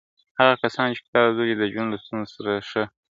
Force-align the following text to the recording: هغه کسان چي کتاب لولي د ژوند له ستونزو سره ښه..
هغه 0.39 0.53
کسان 0.63 0.87
چي 0.95 0.99
کتاب 1.05 1.27
لولي 1.37 1.55
د 1.57 1.63
ژوند 1.71 1.87
له 1.91 1.97
ستونزو 2.03 2.31
سره 2.37 2.51
ښه.. 2.69 2.83